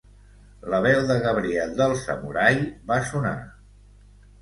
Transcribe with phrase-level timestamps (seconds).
[0.73, 2.61] La veu de Gabriel del Samurai
[2.91, 3.39] va sonar.